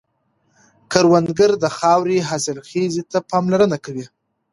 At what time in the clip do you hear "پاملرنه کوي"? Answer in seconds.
3.29-4.05